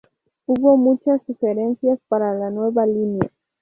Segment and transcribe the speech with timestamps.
[0.47, 3.29] Hubo muchas sugerencias para la nueva línea.